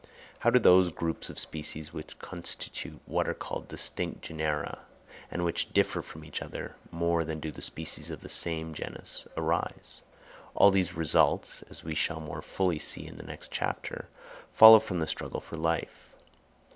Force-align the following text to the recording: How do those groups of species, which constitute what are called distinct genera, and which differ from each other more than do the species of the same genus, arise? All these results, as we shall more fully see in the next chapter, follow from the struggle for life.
How 0.39 0.49
do 0.49 0.57
those 0.57 0.89
groups 0.89 1.29
of 1.29 1.37
species, 1.37 1.93
which 1.93 2.17
constitute 2.17 2.99
what 3.05 3.27
are 3.29 3.35
called 3.35 3.67
distinct 3.67 4.23
genera, 4.23 4.87
and 5.29 5.45
which 5.45 5.71
differ 5.73 6.01
from 6.01 6.25
each 6.25 6.41
other 6.41 6.75
more 6.89 7.23
than 7.23 7.39
do 7.39 7.51
the 7.51 7.61
species 7.61 8.09
of 8.09 8.21
the 8.21 8.27
same 8.27 8.73
genus, 8.73 9.27
arise? 9.37 10.01
All 10.55 10.71
these 10.71 10.95
results, 10.95 11.61
as 11.69 11.83
we 11.83 11.93
shall 11.93 12.19
more 12.19 12.41
fully 12.41 12.79
see 12.79 13.05
in 13.05 13.17
the 13.17 13.23
next 13.23 13.51
chapter, 13.51 14.09
follow 14.51 14.79
from 14.79 14.97
the 15.01 15.05
struggle 15.05 15.39
for 15.39 15.55
life. 15.55 16.15